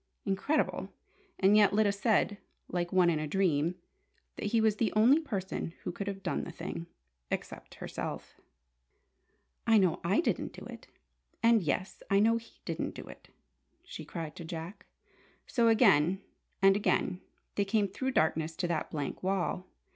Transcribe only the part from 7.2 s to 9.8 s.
except herself! "I